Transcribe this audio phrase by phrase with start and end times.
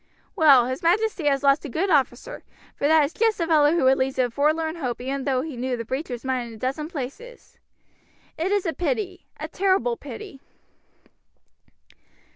[0.35, 2.43] Well, his majesty has lost a good officer,
[2.75, 5.41] for that is just the sort of fellow who would lead a forlorn hope though
[5.41, 7.59] he knew the breach was mined in a dozen places.
[8.35, 10.41] It is a pity, a terrible pity!"